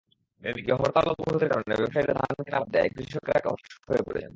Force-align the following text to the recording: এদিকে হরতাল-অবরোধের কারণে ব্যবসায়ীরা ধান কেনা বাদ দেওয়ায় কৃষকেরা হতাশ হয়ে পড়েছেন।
এদিকে 0.43 0.71
হরতাল-অবরোধের 0.73 1.49
কারণে 1.49 1.73
ব্যবসায়ীরা 1.75 2.13
ধান 2.13 2.33
কেনা 2.45 2.59
বাদ 2.59 2.69
দেওয়ায় 2.69 2.89
কৃষকেরা 2.89 3.39
হতাশ 3.45 3.73
হয়ে 3.89 4.03
পড়েছেন। 4.05 4.29